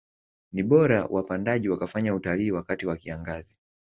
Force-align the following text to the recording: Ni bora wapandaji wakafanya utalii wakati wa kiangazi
Ni 0.53 0.63
bora 0.63 1.05
wapandaji 1.05 1.69
wakafanya 1.69 2.15
utalii 2.15 2.51
wakati 2.51 2.85
wa 2.85 2.97
kiangazi 2.97 3.59